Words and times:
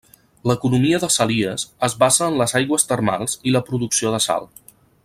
L'economia 0.51 0.99
de 1.03 1.09
Salias 1.15 1.65
es 1.89 1.97
basa 2.05 2.31
en 2.31 2.41
les 2.41 2.57
aigües 2.61 2.89
termals 2.95 3.39
i 3.51 3.55
la 3.59 3.63
producció 3.71 4.17
de 4.17 4.25
sal. 4.31 4.53